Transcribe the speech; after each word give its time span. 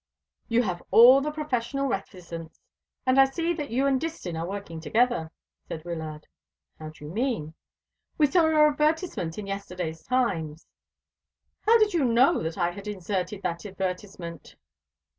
"You 0.47 0.63
have 0.63 0.81
all 0.89 1.21
the 1.21 1.29
professional 1.29 1.85
reticence. 1.87 2.59
And 3.05 3.19
I 3.19 3.25
see 3.25 3.53
that 3.53 3.69
you 3.69 3.85
and 3.85 4.01
Distin 4.01 4.35
are 4.35 4.47
working 4.49 4.79
together," 4.81 5.29
said 5.67 5.85
Wyllard. 5.85 6.25
"How 6.79 6.89
do 6.89 7.05
you 7.05 7.11
mean?" 7.11 7.53
"We 8.17 8.25
saw 8.25 8.47
your 8.47 8.67
advertisement 8.67 9.37
in 9.37 9.45
yesterday's 9.45 10.01
Times". 10.01 10.65
"How 11.67 11.77
did 11.77 11.93
you 11.93 12.03
know 12.03 12.41
that 12.41 12.57
I 12.57 12.71
had 12.71 12.87
inserted 12.87 13.43
that 13.43 13.63
advertisement?" 13.63 14.55